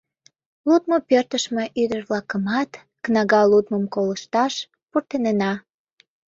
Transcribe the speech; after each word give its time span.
Лудмо 0.67 0.97
пӧртыш 1.09 1.43
ме 1.55 1.65
ӱдыр-влакымат 1.81 2.69
кнага 3.03 3.41
лудмым 3.51 3.85
колышташ 3.95 4.53
пуртынена. 4.89 5.53